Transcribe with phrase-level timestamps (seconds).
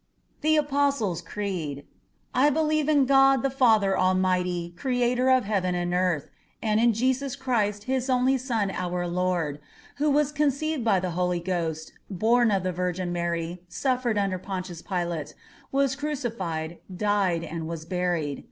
[0.41, 1.85] THE APOSTLES' CREED
[2.33, 6.27] I believe in God, the Father Almighty, Creator of heaven and earth;
[6.59, 9.59] and in Jesus Christ, His only Son, our Lord;
[9.97, 14.81] who was conceived by the Holy Ghost, born of the Virgin Mary, suffered under Pontius
[14.81, 15.35] Pilate,
[15.71, 18.39] was crucified; died, and was buried.